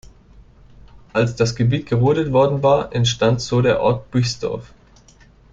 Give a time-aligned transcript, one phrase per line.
[1.13, 4.73] Als das Gebiet gerodet worden war, entstand so der Ort Buisdorf.